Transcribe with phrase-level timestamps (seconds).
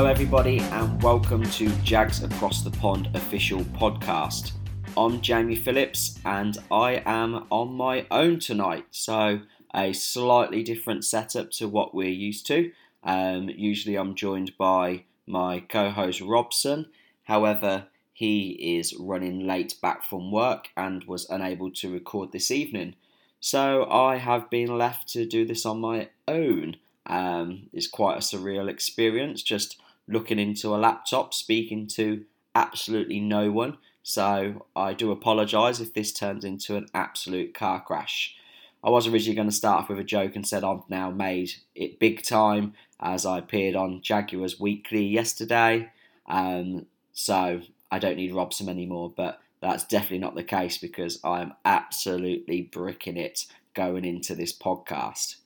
[0.00, 4.52] Hello, everybody, and welcome to Jags Across the Pond official podcast.
[4.96, 8.86] I'm Jamie Phillips, and I am on my own tonight.
[8.90, 9.40] So,
[9.74, 12.72] a slightly different setup to what we're used to.
[13.04, 16.86] Um, usually, I'm joined by my co host Robson.
[17.24, 22.94] However, he is running late back from work and was unable to record this evening.
[23.38, 26.76] So, I have been left to do this on my own.
[27.04, 29.76] Um, it's quite a surreal experience just
[30.10, 32.24] looking into a laptop, speaking to
[32.54, 33.78] absolutely no one.
[34.02, 38.36] So I do apologise if this turns into an absolute car crash.
[38.82, 41.52] I was originally going to start off with a joke and said I've now made
[41.74, 45.90] it big time as I appeared on Jaguars Weekly yesterday.
[46.26, 51.52] Um, so I don't need Robson anymore, but that's definitely not the case because I'm
[51.64, 55.36] absolutely bricking it going into this podcast.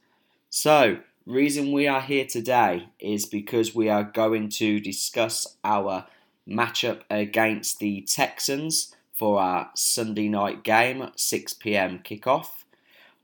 [0.49, 6.07] So, reason we are here today is because we are going to discuss our
[6.47, 12.65] matchup against the Texans for our Sunday night game, 6 pm kickoff.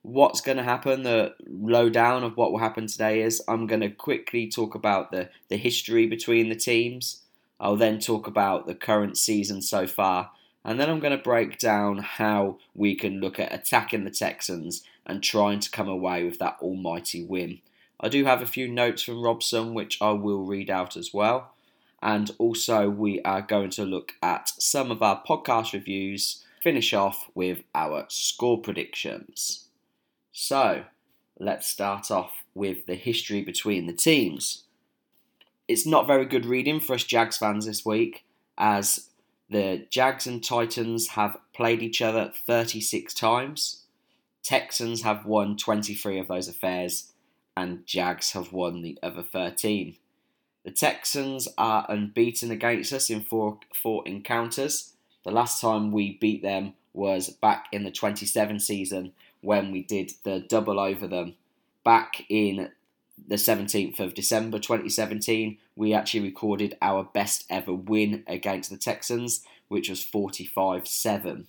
[0.03, 3.91] What's going to happen, the lowdown of what will happen today is I'm going to
[3.91, 7.21] quickly talk about the, the history between the teams.
[7.59, 10.31] I'll then talk about the current season so far,
[10.65, 14.83] and then I'm going to break down how we can look at attacking the Texans
[15.05, 17.61] and trying to come away with that almighty win.
[18.01, 21.53] I do have a few notes from Robson which I will read out as well.
[22.03, 27.31] And also, we are going to look at some of our podcast reviews, finish off
[27.35, 29.67] with our score predictions.
[30.33, 30.85] So,
[31.39, 34.65] let's start off with the history between the teams.
[35.69, 38.25] It's not very good reading for us Jags fans this week,
[38.57, 39.11] as
[39.51, 43.85] the Jags and Titans have played each other 36 times.
[44.43, 47.10] Texans have won 23 of those affairs,
[47.61, 49.97] and Jags have won the other 13.
[50.65, 54.95] The Texans are unbeaten against us in four, four encounters.
[55.25, 59.13] The last time we beat them was back in the 27 season
[59.43, 61.35] when we did the double over them.
[61.85, 62.71] Back in
[63.29, 69.45] the 17th of December 2017, we actually recorded our best ever win against the Texans,
[69.69, 71.47] which was 45 7.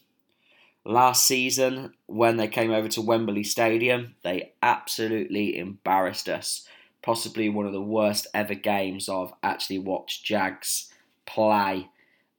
[0.84, 6.68] Last season, when they came over to Wembley Stadium, they absolutely embarrassed us.
[7.04, 10.92] Possibly one of the worst ever games I've actually watched Jags
[11.26, 11.90] play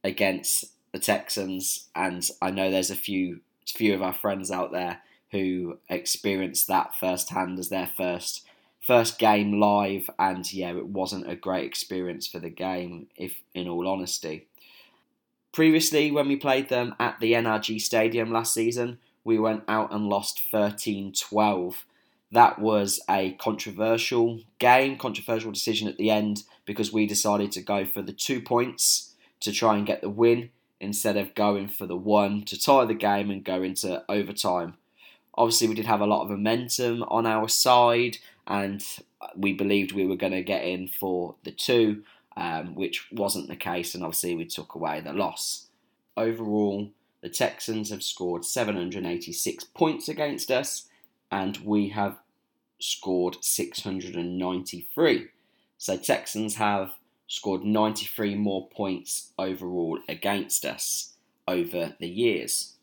[0.02, 5.00] against the Texans, and I know there's a few few of our friends out there
[5.30, 8.44] who experienced that firsthand as their first
[8.80, 13.68] first game live, and yeah, it wasn't a great experience for the game, if in
[13.68, 14.48] all honesty.
[15.52, 20.08] Previously, when we played them at the NRG Stadium last season, we went out and
[20.08, 21.84] lost 13 12.
[22.32, 27.84] That was a controversial game, controversial decision at the end because we decided to go
[27.84, 30.48] for the two points to try and get the win
[30.80, 34.74] instead of going for the one to tie the game and go into overtime.
[35.34, 38.82] Obviously, we did have a lot of momentum on our side and
[39.36, 42.02] we believed we were going to get in for the two,
[42.36, 45.66] um, which wasn't the case, and obviously we took away the loss.
[46.16, 46.90] Overall,
[47.22, 50.88] the Texans have scored 786 points against us,
[51.30, 52.18] and we have
[52.78, 55.28] scored 693.
[55.78, 56.94] So Texans have
[57.26, 61.14] scored 93 more points overall against us
[61.48, 62.74] over the years.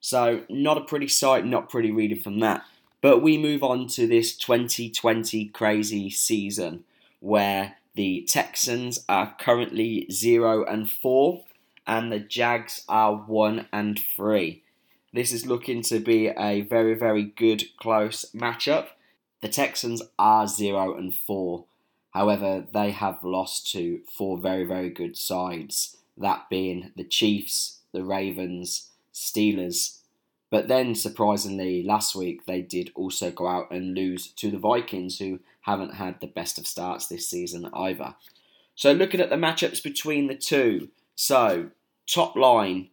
[0.00, 2.64] So not a pretty sight, not pretty reading from that.
[3.00, 6.84] But we move on to this 2020 crazy season
[7.20, 11.44] where the Texans are currently 0 and 4
[11.86, 14.62] and the Jags are 1 and 3.
[15.12, 18.88] This is looking to be a very very good close matchup.
[19.42, 21.64] The Texans are 0 and 4.
[22.10, 28.04] However, they have lost to four very very good sides, that being the Chiefs, the
[28.04, 30.00] Ravens, Steelers,
[30.54, 35.18] but then, surprisingly, last week they did also go out and lose to the Vikings,
[35.18, 38.14] who haven't had the best of starts this season either.
[38.76, 41.70] So, looking at the matchups between the two, so
[42.06, 42.90] top line,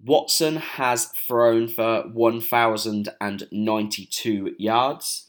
[0.00, 5.26] Watson has thrown for 1,092 yards.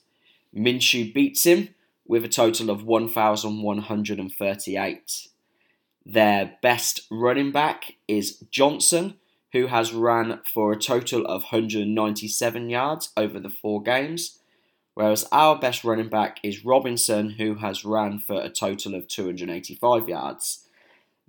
[0.55, 1.69] Minshew beats him
[2.05, 5.27] with a total of 1,138.
[6.05, 9.15] Their best running back is Johnson
[9.53, 14.39] who has ran for a total of 197 yards over the four games,
[14.93, 20.09] whereas our best running back is Robinson, who has ran for a total of 285
[20.09, 20.67] yards.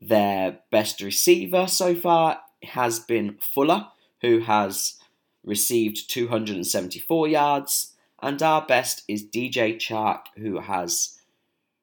[0.00, 3.88] Their best receiver so far has been Fuller,
[4.20, 4.98] who has
[5.44, 11.19] received 274 yards, and our best is DJ Chark, who has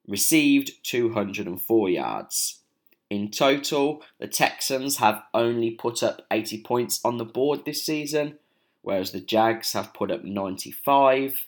[0.07, 2.58] received 204 yards.
[3.09, 8.37] In total, the Texans have only put up 80 points on the board this season,
[8.83, 11.47] whereas the Jags have put up 95.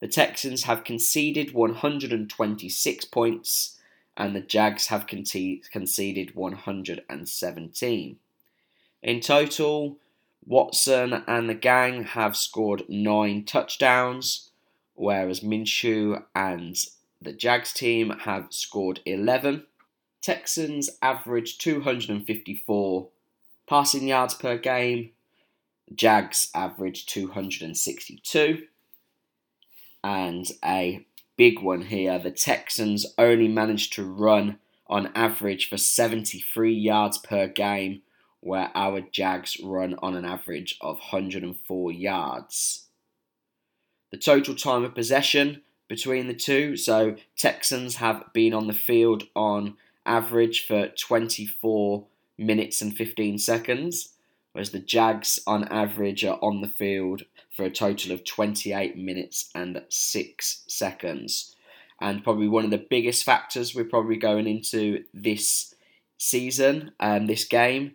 [0.00, 3.78] The Texans have conceded 126 points,
[4.16, 8.18] and the Jags have conceded 117.
[9.00, 9.98] In total,
[10.44, 14.50] Watson and the gang have scored nine touchdowns,
[14.94, 16.76] whereas Minshew and
[17.22, 19.64] the Jags team have scored 11.
[20.20, 23.08] Texans average 254
[23.68, 25.10] passing yards per game.
[25.94, 28.62] Jags average 262.
[30.04, 31.06] And a
[31.36, 37.46] big one here the Texans only managed to run on average for 73 yards per
[37.46, 38.02] game,
[38.40, 42.86] where our Jags run on an average of 104 yards.
[44.10, 49.24] The total time of possession between the two, so Texans have been on the field
[49.34, 49.76] on
[50.08, 52.06] average for 24
[52.36, 54.14] minutes and 15 seconds,
[54.52, 59.50] whereas the Jags on average are on the field for a total of 28 minutes
[59.54, 61.54] and 6 seconds.
[62.00, 65.74] And probably one of the biggest factors we're probably going into this
[66.16, 67.92] season, um, this game,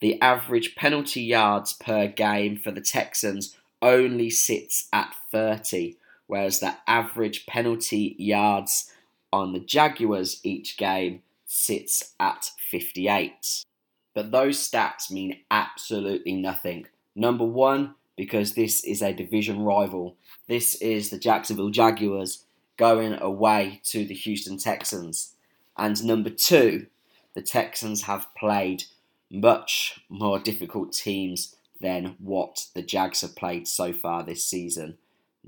[0.00, 5.96] the average penalty yards per game for the Texans only sits at 30,
[6.26, 8.92] whereas the average penalty yards
[9.32, 11.22] on the Jaguars each game
[11.54, 13.64] sits at 58.
[14.12, 16.86] But those stats mean absolutely nothing.
[17.14, 20.16] Number one, because this is a division rival.
[20.48, 22.44] This is the Jacksonville Jaguars
[22.76, 25.34] going away to the Houston Texans.
[25.76, 26.86] And number two,
[27.34, 28.84] the Texans have played
[29.30, 34.98] much more difficult teams than what the Jags have played so far this season.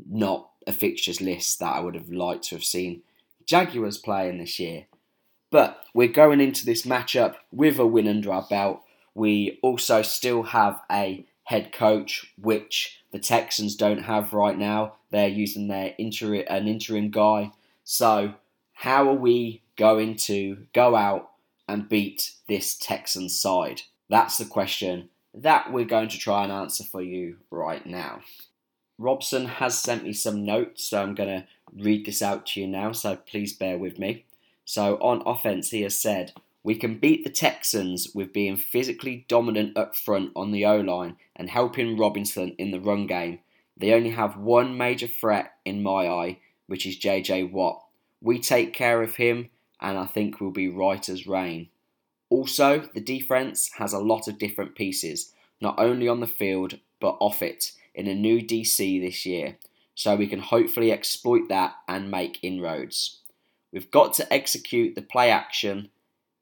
[0.08, 3.02] Not a fixtures list that I would have liked to have seen
[3.44, 4.86] Jaguars playing this year.
[5.56, 8.82] But we're going into this matchup with a win under our belt.
[9.14, 14.96] We also still have a head coach, which the Texans don't have right now.
[15.10, 17.52] They're using their interim, an interim guy.
[17.84, 18.34] So,
[18.74, 21.30] how are we going to go out
[21.66, 23.80] and beat this Texans side?
[24.10, 28.20] That's the question that we're going to try and answer for you right now.
[28.98, 32.66] Robson has sent me some notes, so I'm going to read this out to you
[32.66, 34.26] now, so please bear with me.
[34.66, 36.32] So on offense, he has said,
[36.64, 41.16] we can beat the Texans with being physically dominant up front on the O line
[41.36, 43.38] and helping Robinson in the run game.
[43.76, 47.84] They only have one major threat in my eye, which is JJ Watt.
[48.20, 51.68] We take care of him, and I think we'll be right as rain.
[52.28, 57.16] Also, the defense has a lot of different pieces, not only on the field but
[57.20, 59.58] off it, in a new DC this year,
[59.94, 63.20] so we can hopefully exploit that and make inroads.
[63.76, 65.90] We've got to execute the play action.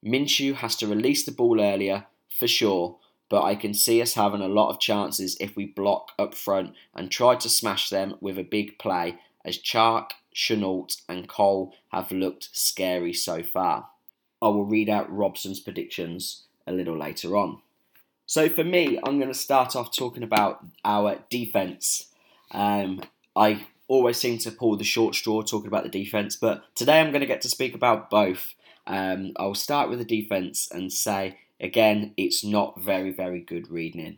[0.01, 2.97] Minshew has to release the ball earlier, for sure,
[3.27, 6.75] but I can see us having a lot of chances if we block up front
[6.93, 12.09] and try to smash them with a big play, as Chark, Shenault, and Cole have
[12.09, 13.89] looked scary so far.
[14.41, 17.59] I will read out Robson's predictions a little later on.
[18.25, 22.13] So for me, I'm going to start off talking about our defense.
[22.51, 23.01] Um,
[23.35, 27.11] I always seem to pull the short straw talking about the defense, but today I'm
[27.11, 28.55] going to get to speak about both.
[28.87, 34.17] Um, I'll start with the defense and say again, it's not very, very good reading.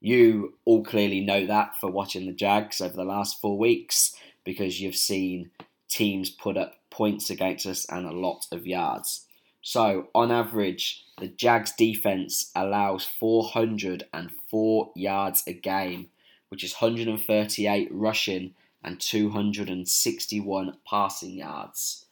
[0.00, 4.80] You all clearly know that for watching the Jags over the last four weeks because
[4.80, 5.50] you've seen
[5.88, 9.26] teams put up points against us and a lot of yards.
[9.62, 16.08] So, on average, the Jags defense allows 404 yards a game,
[16.50, 18.54] which is 138 rushing
[18.86, 22.06] and 261 passing yards.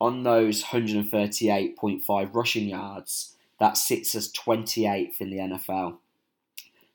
[0.00, 5.96] On those 138.5 rushing yards, that sits us 28th in the NFL.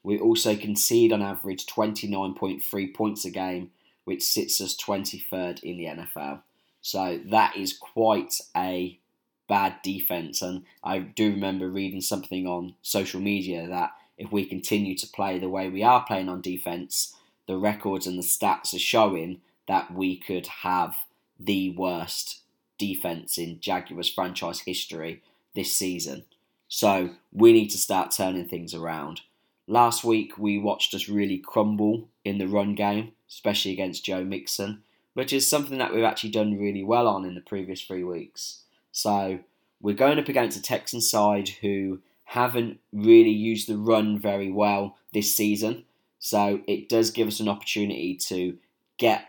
[0.03, 3.71] We also concede on average 29.3 points a game,
[4.03, 6.41] which sits us 23rd in the NFL.
[6.81, 8.99] So that is quite a
[9.47, 10.41] bad defense.
[10.41, 15.39] And I do remember reading something on social media that if we continue to play
[15.39, 17.15] the way we are playing on defense,
[17.51, 20.95] the records and the stats are showing that we could have
[21.37, 22.39] the worst
[22.77, 25.21] defense in Jaguars franchise history
[25.53, 26.23] this season.
[26.69, 29.19] So we need to start turning things around.
[29.67, 34.83] Last week we watched us really crumble in the run game, especially against Joe Mixon,
[35.13, 38.61] which is something that we've actually done really well on in the previous three weeks.
[38.93, 39.39] So
[39.81, 44.95] we're going up against a Texan side who haven't really used the run very well
[45.11, 45.83] this season.
[46.21, 48.57] So it does give us an opportunity to
[48.97, 49.25] get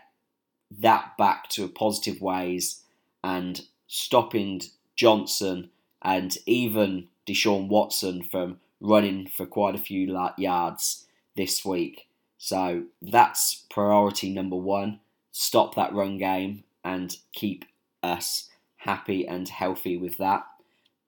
[0.79, 2.83] that back to a positive ways
[3.23, 4.61] and stopping
[4.95, 5.71] Johnson
[6.03, 12.07] and even Deshaun Watson from running for quite a few yards this week.
[12.37, 14.99] So that's priority number one.
[15.31, 17.65] Stop that run game and keep
[18.03, 20.45] us happy and healthy with that.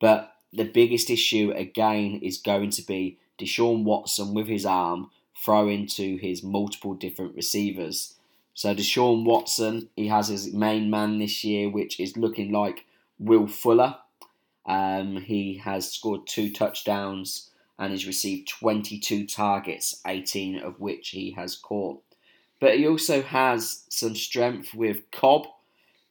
[0.02, 5.88] But the biggest issue again is going to be Deshaun Watson with his arm throwing
[5.88, 8.16] to his multiple different receivers.
[8.54, 12.86] So Deshaun Watson, he has his main man this year, which is looking like
[13.20, 13.98] Will Fuller.
[14.66, 21.32] Um, he has scored two touchdowns and has received 22 targets, 18 of which he
[21.32, 22.02] has caught.
[22.60, 25.48] But he also has some strength with Cobb,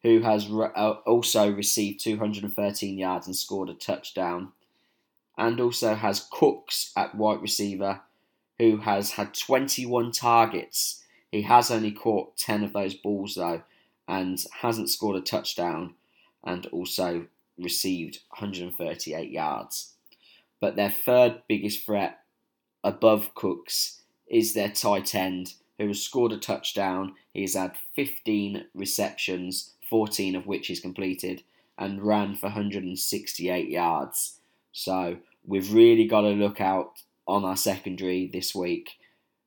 [0.02, 4.52] who has re- uh, also received 213 yards and scored a touchdown.
[5.36, 8.02] And also has Cooks at wide receiver,
[8.58, 11.02] who has had 21 targets.
[11.30, 13.62] He has only caught 10 of those balls, though,
[14.06, 15.94] and hasn't scored a touchdown,
[16.44, 17.26] and also
[17.58, 19.94] received 138 yards.
[20.60, 22.20] But their third biggest threat
[22.82, 27.14] above Cooks is their tight end, who has scored a touchdown.
[27.32, 31.42] He's had 15 receptions, 14 of which is completed,
[31.76, 34.38] and ran for 168 yards.
[34.72, 38.98] So we've really got to look out on our secondary this week.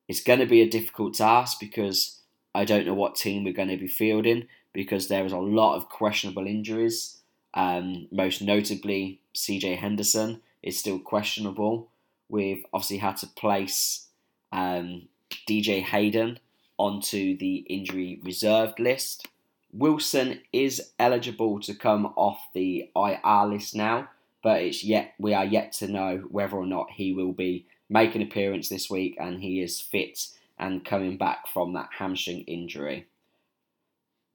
[0.08, 2.20] It's going to be a difficult task because
[2.56, 5.76] I don't know what team we're going to be fielding because there is a lot
[5.76, 7.18] of questionable injuries.
[7.54, 11.90] Um, most notably, CJ Henderson is still questionable.
[12.30, 14.08] We've obviously had to place
[14.52, 15.08] um,
[15.48, 16.40] DJ Hayden
[16.78, 19.28] onto the injury reserved list.
[19.74, 24.10] Wilson is eligible to come off the IR list now,
[24.44, 28.22] but it's yet we are yet to know whether or not he will be making
[28.22, 30.28] an appearance this week and he is fit
[30.60, 33.08] and coming back from that hamstring injury.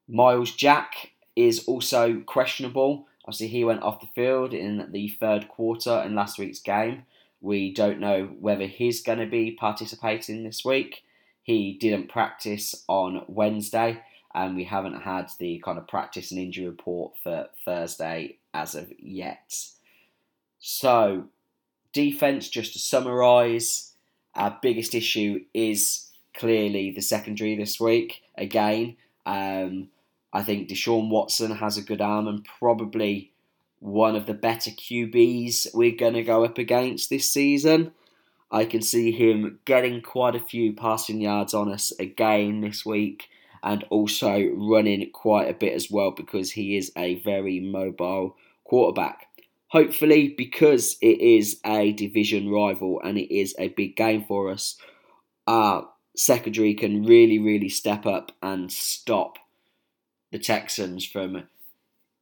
[0.07, 3.07] Myles Jack is also questionable.
[3.25, 7.03] Obviously, he went off the field in the third quarter in last week's game.
[7.41, 11.03] We don't know whether he's going to be participating this week.
[11.41, 14.01] He didn't practice on Wednesday,
[14.33, 18.91] and we haven't had the kind of practice and injury report for Thursday as of
[18.97, 19.67] yet.
[20.65, 21.25] So,
[21.91, 23.95] defense, just to summarise,
[24.33, 28.21] our biggest issue is clearly the secondary this week.
[28.37, 29.89] Again, um,
[30.31, 33.33] I think Deshaun Watson has a good arm and probably
[33.79, 37.91] one of the better QBs we're going to go up against this season.
[38.49, 43.27] I can see him getting quite a few passing yards on us again this week
[43.61, 49.27] and also running quite a bit as well because he is a very mobile quarterback.
[49.73, 54.77] Hopefully, because it is a division rival and it is a big game for us,
[55.47, 59.39] our secondary can really, really step up and stop
[60.31, 61.45] the Texans from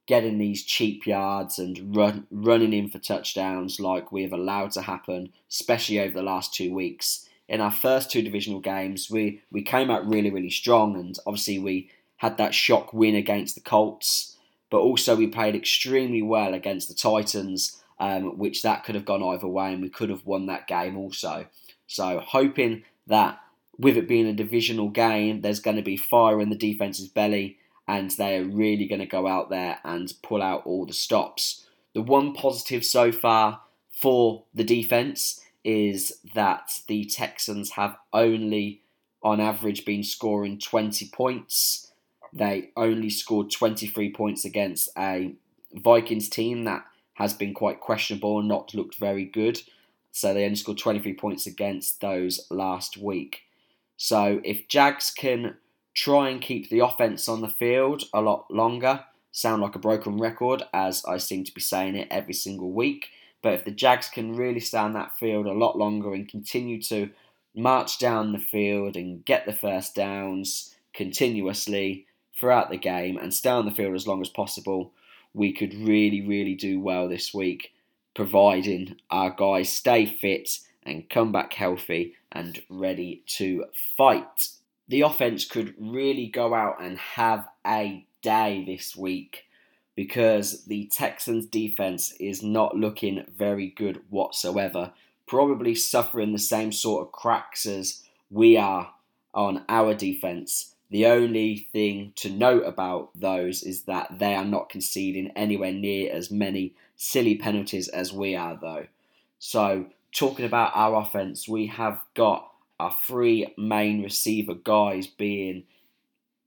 [0.06, 4.80] getting these cheap yards and run, running in for touchdowns like we have allowed to
[4.80, 7.28] happen, especially over the last two weeks.
[7.50, 11.58] In our first two divisional games, we, we came out really, really strong, and obviously
[11.58, 14.31] we had that shock win against the Colts,
[14.72, 19.22] but also we played extremely well against the Titans, um, which that could have gone
[19.22, 21.46] either way, and we could have won that game also.
[21.86, 23.38] So, hoping that
[23.78, 27.58] with it being a divisional game, there's going to be fire in the defense's belly
[27.86, 31.66] and they are really going to go out there and pull out all the stops.
[31.94, 33.60] The one positive so far
[33.90, 38.82] for the defense is that the Texans have only,
[39.22, 41.91] on average, been scoring 20 points.
[42.32, 45.34] They only scored 23 points against a
[45.74, 46.84] Vikings team that
[47.14, 49.60] has been quite questionable and not looked very good.
[50.12, 53.42] So they only scored 23 points against those last week.
[53.96, 55.56] So if Jags can
[55.94, 59.04] try and keep the offense on the field a lot longer.
[59.30, 63.10] Sound like a broken record, as I seem to be saying it every single week.
[63.42, 66.80] But if the Jags can really stay on that field a lot longer and continue
[66.82, 67.10] to
[67.54, 72.06] march down the field and get the first downs continuously
[72.42, 74.92] throughout the game and stay on the field as long as possible,
[75.32, 77.72] we could really, really do well this week,
[78.14, 83.64] providing our guys stay fit and come back healthy and ready to
[83.96, 84.48] fight
[84.92, 89.46] the offense could really go out and have a day this week
[89.94, 94.92] because the Texans defense is not looking very good whatsoever.
[95.26, 98.92] Probably suffering the same sort of cracks as we are
[99.32, 100.71] on our defense.
[100.92, 106.12] The only thing to note about those is that they are not conceding anywhere near
[106.12, 108.88] as many silly penalties as we are, though.
[109.38, 112.46] So, talking about our offense, we have got
[112.78, 115.62] our three main receiver guys being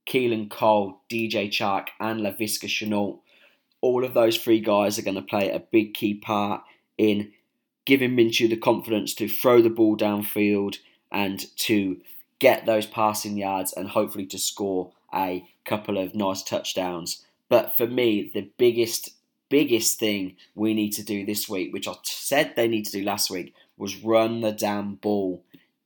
[0.06, 3.18] Keelan Cole, DJ Chark, and Laviska Shenault.
[3.80, 6.62] all of those three guys are going to play a big key part
[6.96, 7.32] in
[7.84, 10.76] giving Minshew the confidence to throw the ball downfield
[11.10, 11.96] and to
[12.38, 17.24] get those passing yards and hopefully to score a couple of nice touchdowns.
[17.48, 19.10] But for me, the biggest
[19.48, 23.04] biggest thing we need to do this week, which I said they need to do
[23.04, 25.44] last week, was run the damn ball.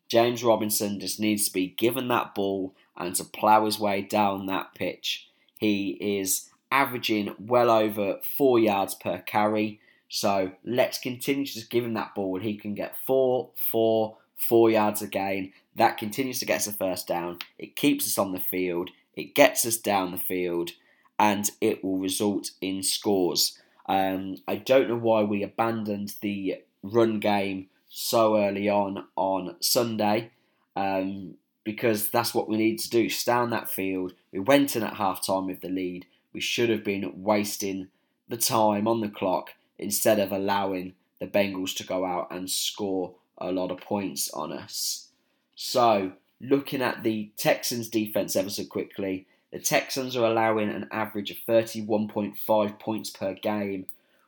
[0.08, 4.46] James Robinson just needs to be given that ball and to plough his way down
[4.46, 5.28] that pitch.
[5.58, 9.80] He is averaging well over four yards per carry.
[10.08, 12.40] So let's continue to give him that ball.
[12.40, 14.16] He can get four, four,
[14.48, 15.52] four yards a gain.
[15.76, 17.38] That continues to get us a first down.
[17.58, 18.90] It keeps us on the field.
[19.14, 20.70] It gets us down the field,
[21.18, 23.58] and it will result in scores.
[23.86, 30.30] Um, I don't know why we abandoned the run game so early on on Sunday.
[30.76, 33.10] Um, because that's what we need to do.
[33.10, 34.14] Stay on that field.
[34.32, 37.88] We went in at half time with the lead we should have been wasting
[38.28, 43.14] the time on the clock instead of allowing the Bengals to go out and score
[43.40, 45.08] a lot of points on us.
[45.54, 51.30] So, looking at the Texans' defense ever so quickly, the Texans are allowing an average
[51.30, 53.86] of 31.5 points per game,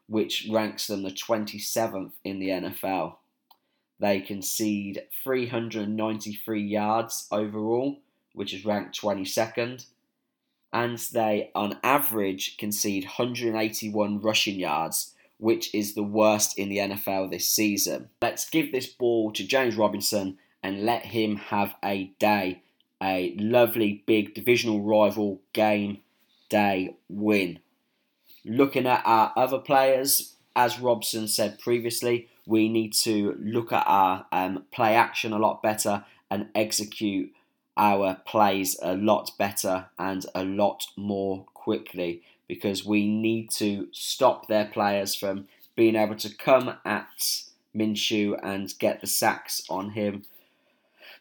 [0.09, 3.17] which ranks them the 27th in the NFL.
[4.01, 8.01] They concede 393 yards overall,
[8.33, 9.87] which is ranked 22nd
[10.73, 15.12] and they, on average, concede 181 rushing yards,
[15.43, 18.09] which is the worst in the NFL this season.
[18.23, 22.63] Let's give this ball to James Robinson and let him have a day.
[23.03, 25.99] A lovely big divisional rival game
[26.49, 27.59] day win.
[28.45, 34.27] Looking at our other players, as Robson said previously, we need to look at our
[34.31, 37.33] um, play action a lot better and execute
[37.77, 44.49] our plays a lot better and a lot more quickly because we need to stop
[44.49, 47.43] their players from being able to come at
[47.75, 50.25] Minshew and get the sacks on him.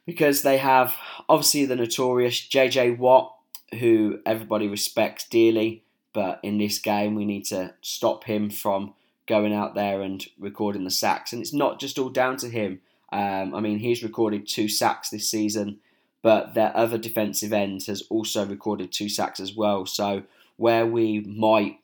[0.05, 0.95] Because they have
[1.29, 3.35] obviously the notorious JJ Watt
[3.79, 8.93] who everybody respects dearly but in this game we need to stop him from
[9.27, 11.31] going out there and recording the sacks.
[11.31, 12.81] And it's not just all down to him.
[13.13, 15.79] Um, I mean he's recorded two sacks this season
[16.21, 19.85] but their other defensive end has also recorded two sacks as well.
[19.85, 20.23] So
[20.61, 21.79] where we might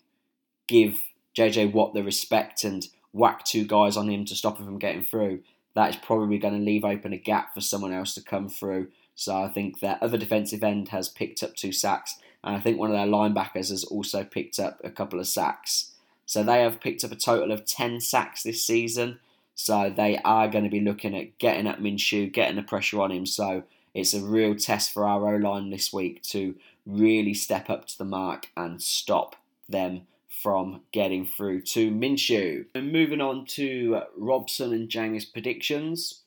[0.68, 1.02] give
[1.36, 5.04] JJ Watt the respect and whack two guys on him to stop him from getting
[5.04, 5.40] through,
[5.74, 8.90] that is probably going to leave open a gap for someone else to come through.
[9.16, 12.78] So I think their other defensive end has picked up two sacks, and I think
[12.78, 15.94] one of their linebackers has also picked up a couple of sacks.
[16.28, 19.18] So they have picked up a total of 10 sacks this season.
[19.56, 23.12] So they are going to be looking at getting at Minshew, getting the pressure on
[23.12, 23.26] him.
[23.26, 23.64] So
[23.96, 26.54] it's a real test for our O line this week to
[26.88, 29.36] really step up to the mark and stop
[29.68, 32.66] them from getting through to Minshew.
[32.74, 36.22] And moving on to Robson and Jamie's predictions.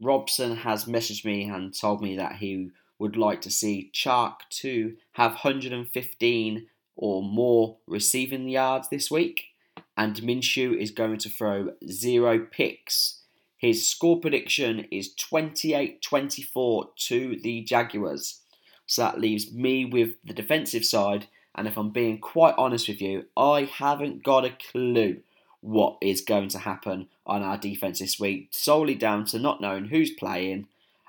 [0.00, 4.96] Robson has messaged me and told me that he would like to see Chark to
[5.12, 9.52] have 115 or more receiving yards this week,
[9.96, 13.20] and Minshew is going to throw zero picks
[13.56, 18.42] his score prediction is 28 24 to the Jaguars.
[18.86, 21.26] So that leaves me with the defensive side.
[21.54, 25.22] And if I'm being quite honest with you, I haven't got a clue
[25.60, 29.86] what is going to happen on our defense this week, solely down to not knowing
[29.86, 30.68] who's playing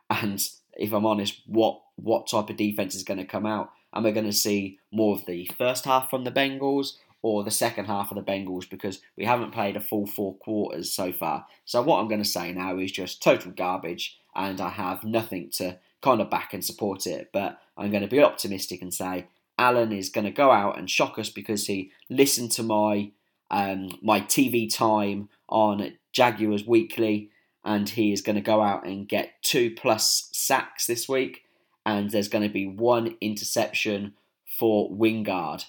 [0.09, 3.71] and if I'm honest, what what type of defense is going to come out.
[3.93, 7.51] Am I going to see more of the first half from the Bengals, or the
[7.51, 11.45] second half of the Bengals because we haven't played a full four quarters so far.
[11.65, 15.49] So what I'm going to say now is just total garbage, and I have nothing
[15.51, 17.29] to kind of back and support it.
[17.33, 20.89] But I'm going to be optimistic and say Allen is going to go out and
[20.89, 23.11] shock us because he listened to my
[23.49, 27.29] um, my TV time on Jaguars Weekly,
[27.63, 31.43] and he is going to go out and get two plus sacks this week,
[31.85, 34.13] and there's going to be one interception
[34.59, 35.63] for Wingard.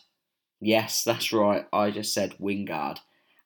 [0.61, 1.67] Yes, that's right.
[1.73, 2.99] I just said Wingard.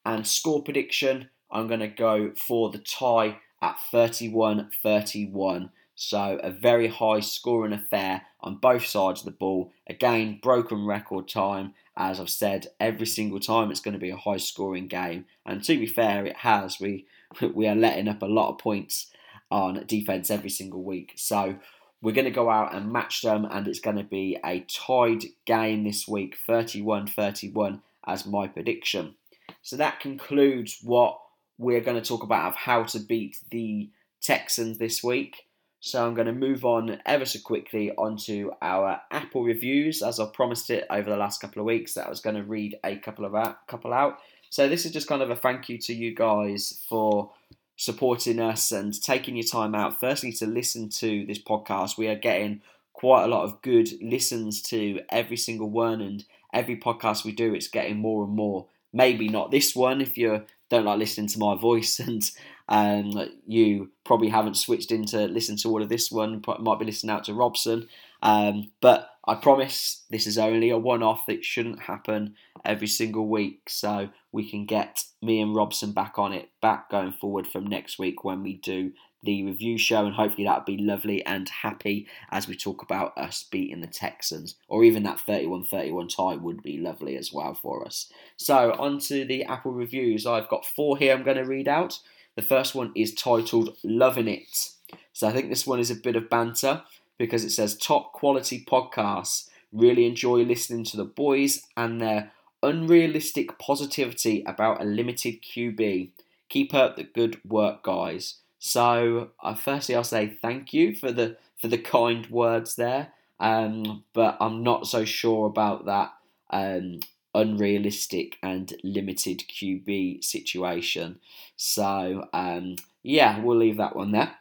[0.04, 5.70] And score prediction, I'm going to go for the tie at 31 31.
[5.94, 9.72] So a very high scoring affair on both sides of the ball.
[9.86, 11.74] Again, broken record time.
[11.96, 15.26] As I've said, every single time it's going to be a high scoring game.
[15.44, 16.80] And to be fair, it has.
[16.80, 17.06] We
[17.54, 19.08] we are letting up a lot of points
[19.50, 21.12] on defense every single week.
[21.16, 21.56] So
[22.00, 25.24] we're going to go out and match them, and it's going to be a tied
[25.44, 29.14] game this week 31 31 as my prediction.
[29.62, 31.20] So that concludes what
[31.58, 35.46] we're going to talk about of how to beat the Texans this week.
[35.84, 40.26] So I'm going to move on ever so quickly onto our Apple reviews, as I
[40.26, 42.94] promised it over the last couple of weeks that I was going to read a
[42.94, 44.18] couple of out, couple out.
[44.48, 47.32] So this is just kind of a thank you to you guys for
[47.74, 49.98] supporting us and taking your time out.
[49.98, 54.62] Firstly, to listen to this podcast, we are getting quite a lot of good listens
[54.62, 58.66] to every single one, and every podcast we do, it's getting more and more.
[58.92, 62.30] Maybe not this one if you don't like listening to my voice and
[62.68, 66.84] um, you probably haven't switched in to listen to all of this one, might be
[66.84, 67.88] listening out to Robson.
[68.22, 73.28] Um, but I promise this is only a one off that shouldn't happen every single
[73.28, 73.68] week.
[73.68, 77.98] So we can get me and Robson back on it, back going forward from next
[77.98, 82.48] week when we do the review show, and hopefully that'll be lovely and happy as
[82.48, 86.78] we talk about us beating the Texans, or even that 31 31 tie would be
[86.78, 88.10] lovely as well for us.
[88.36, 90.26] So, on to the Apple reviews.
[90.26, 92.00] I've got four here I'm going to read out.
[92.36, 94.70] The first one is titled Loving It.
[95.12, 96.82] So I think this one is a bit of banter
[97.18, 99.48] because it says top quality podcasts.
[99.72, 106.10] Really enjoy listening to the boys and their unrealistic positivity about a limited QB.
[106.48, 108.36] Keep up the good work, guys.
[108.58, 114.04] So, uh, firstly, I'll say thank you for the for the kind words there, um,
[114.12, 116.12] but I'm not so sure about that
[116.50, 117.00] um,
[117.34, 121.18] unrealistic and limited QB situation.
[121.56, 124.36] So, um, yeah, we'll leave that one there.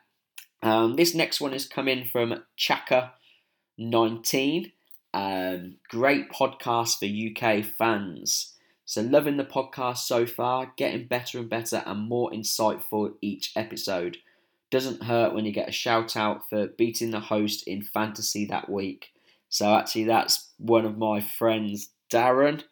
[0.63, 3.11] Um, this next one is coming from Chaka19.
[5.13, 8.53] Um, great podcast for UK fans.
[8.85, 14.17] So, loving the podcast so far, getting better and better and more insightful each episode.
[14.69, 18.69] Doesn't hurt when you get a shout out for beating the host in fantasy that
[18.69, 19.09] week.
[19.49, 22.63] So, actually, that's one of my friends, Darren.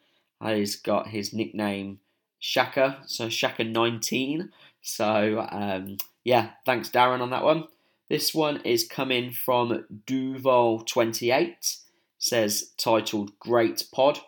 [0.43, 1.99] He's got his nickname
[2.39, 4.49] Shaka, so Shaka19.
[4.81, 7.65] So, um, yeah, thanks, Darren, on that one.
[8.09, 11.77] This one is coming from Duval28.
[12.17, 14.19] Says titled Great Pod.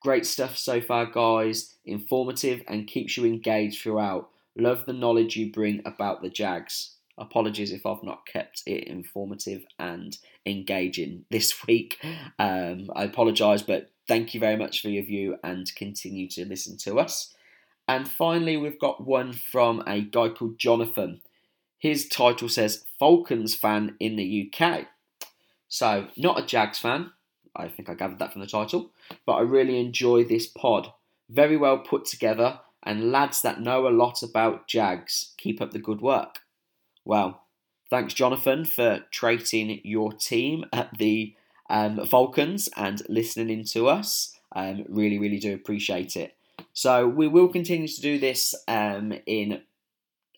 [0.00, 1.74] Great stuff so far, guys.
[1.84, 4.30] Informative and keeps you engaged throughout.
[4.56, 6.94] Love the knowledge you bring about the Jags.
[7.18, 11.98] Apologies if I've not kept it informative and engaging this week.
[12.38, 16.76] Um, I apologise, but thank you very much for your view and continue to listen
[16.78, 17.34] to us.
[17.86, 21.20] And finally, we've got one from a guy called Jonathan.
[21.78, 24.86] His title says Falcons fan in the UK.
[25.68, 27.10] So, not a Jags fan.
[27.54, 28.90] I think I gathered that from the title.
[29.26, 30.92] But I really enjoy this pod.
[31.28, 35.34] Very well put together, and lads that know a lot about Jags.
[35.36, 36.40] Keep up the good work.
[37.04, 37.42] Well,
[37.90, 41.34] thanks, Jonathan, for trading your team at the
[41.70, 44.38] um, Falcons and listening in to us.
[44.54, 46.36] Um, really, really do appreciate it.
[46.72, 49.62] So we will continue to do this um, in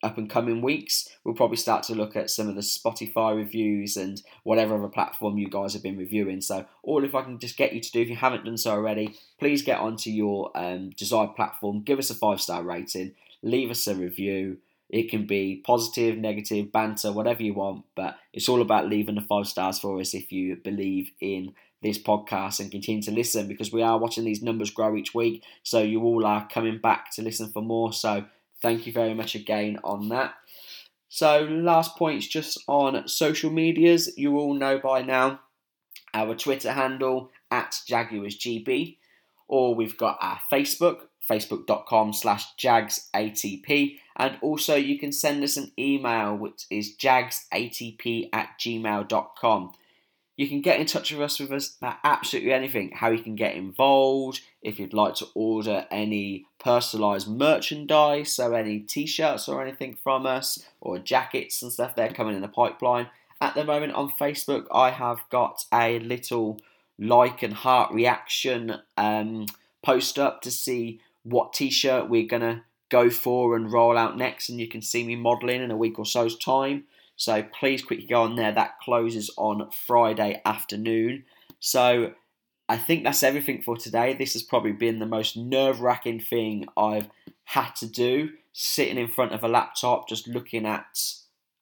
[0.03, 1.09] up and coming weeks.
[1.25, 5.39] We'll probably start to look at some of the Spotify reviews and whatever other platform
[5.39, 6.41] you guys have been reviewing.
[6.41, 8.73] So, all if I can just get you to do, if you haven't done so
[8.73, 13.71] already, please get onto your um, desired platform, give us a five star rating, leave
[13.71, 14.59] us a review.
[14.89, 19.21] It can be positive, negative, banter, whatever you want, but it's all about leaving the
[19.21, 23.73] five stars for us if you believe in this podcast and continue to listen because
[23.73, 25.43] we are watching these numbers grow each week.
[25.63, 27.93] So you all are coming back to listen for more.
[27.93, 28.25] So
[28.63, 30.35] thank you very much again on that.
[31.09, 34.17] So last points just on social medias.
[34.17, 35.41] You all know by now
[36.15, 38.97] our Twitter handle at JaguarsGB,
[39.49, 45.71] or we've got our Facebook, facebook.com slash jagsatp and also you can send us an
[45.79, 49.73] email which is jagsatp at gmail.com
[50.37, 53.35] you can get in touch with us with us about absolutely anything how you can
[53.35, 59.97] get involved if you'd like to order any personalized merchandise so any t-shirts or anything
[60.03, 63.09] from us or jackets and stuff they're coming in the pipeline.
[63.41, 66.59] At the moment on facebook i have got a little
[66.99, 69.47] like and heart reaction um,
[69.83, 74.61] post up to see what t-shirt we're gonna go for and roll out next, and
[74.61, 76.85] you can see me modelling in a week or so's time.
[77.17, 78.53] So please quickly go on there.
[78.53, 81.25] That closes on Friday afternoon.
[81.61, 82.13] So
[82.69, 84.15] I think that's everything for today.
[84.15, 87.09] This has probably been the most nerve wracking thing I've
[87.45, 88.31] had to do.
[88.53, 91.03] Sitting in front of a laptop, just looking at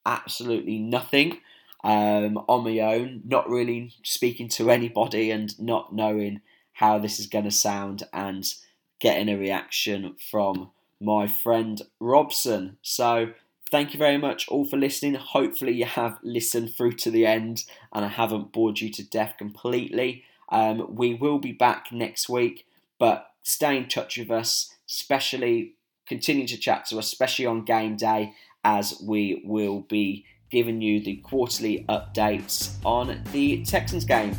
[0.05, 1.39] absolutely nothing
[1.83, 6.41] um, on my own, not really speaking to anybody, and not knowing
[6.73, 8.03] how this is going to sound.
[8.13, 8.53] And
[8.99, 12.77] getting a reaction from my friend Robson.
[12.81, 13.33] So,
[13.71, 15.15] thank you very much all for listening.
[15.15, 19.35] Hopefully, you have listened through to the end and I haven't bored you to death
[19.37, 20.23] completely.
[20.49, 22.67] Um, we will be back next week,
[22.99, 25.73] but stay in touch with us, especially
[26.07, 31.01] continue to chat to us, especially on game day, as we will be giving you
[31.01, 34.35] the quarterly updates on the Texans game.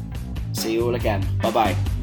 [0.53, 1.27] See you all again.
[1.43, 1.96] Bye bye.